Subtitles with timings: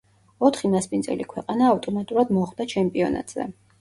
[0.47, 3.51] ოთხი მასპინძელი ქვეყანა ავტომატურად მოხვდა ჩემპიონატზე.